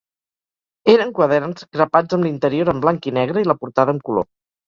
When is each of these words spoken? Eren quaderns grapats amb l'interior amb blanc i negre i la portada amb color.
Eren 0.93 1.11
quaderns 1.19 1.67
grapats 1.75 2.17
amb 2.17 2.27
l'interior 2.27 2.73
amb 2.73 2.85
blanc 2.87 3.05
i 3.11 3.13
negre 3.21 3.43
i 3.45 3.49
la 3.51 3.57
portada 3.65 3.97
amb 3.97 4.05
color. 4.11 4.27